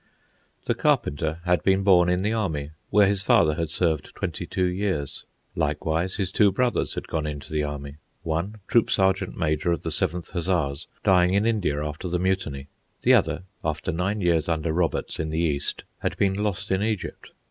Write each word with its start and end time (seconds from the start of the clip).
The 0.65 0.73
Carpenter 0.73 1.41
had 1.45 1.61
been 1.61 1.83
born 1.83 2.09
in 2.09 2.23
the 2.23 2.33
army, 2.33 2.71
where 2.89 3.05
his 3.05 3.21
father 3.21 3.53
had 3.53 3.69
served 3.69 4.15
twenty 4.15 4.47
two 4.47 4.63
years. 4.65 5.25
Likewise, 5.55 6.15
his 6.15 6.31
two 6.31 6.51
brothers 6.51 6.95
had 6.95 7.07
gone 7.07 7.27
into 7.27 7.51
the 7.53 7.63
army; 7.63 7.97
one, 8.23 8.55
troop 8.67 8.89
sergeant 8.89 9.37
major 9.37 9.71
of 9.71 9.81
the 9.83 9.91
Seventh 9.91 10.31
Hussars, 10.31 10.87
dying 11.03 11.35
in 11.35 11.45
India 11.45 11.85
after 11.85 12.07
the 12.09 12.17
Mutiny; 12.17 12.67
the 13.03 13.13
other, 13.13 13.43
after 13.63 13.91
nine 13.91 14.21
years 14.21 14.49
under 14.49 14.73
Roberts 14.73 15.19
in 15.19 15.29
the 15.29 15.37
East, 15.37 15.83
had 15.99 16.17
been 16.17 16.33
lost 16.33 16.71
in 16.71 16.81
Egypt. 16.81 17.29